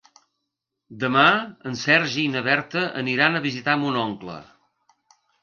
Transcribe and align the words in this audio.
Demà 1.03 1.25
en 1.71 1.77
Sergi 1.81 2.23
i 2.23 2.31
na 2.37 2.43
Berta 2.49 2.83
aniran 3.03 3.37
a 3.37 3.43
visitar 3.45 3.77
mon 3.85 4.01
oncle. 4.07 4.41